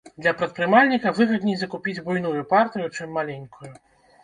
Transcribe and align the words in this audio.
Для 0.23 0.31
прадпрымальніка 0.37 1.11
выгадней 1.19 1.59
закупіць 1.61 1.95
буйную 2.09 2.35
партыю, 2.55 2.91
чым 2.95 3.15
маленькую. 3.21 3.71